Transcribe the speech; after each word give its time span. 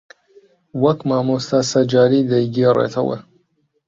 وەک 0.83 0.99
مامۆستا 1.09 1.59
سەجادی 1.71 2.27
دەیگێڕێتەوە 2.31 3.17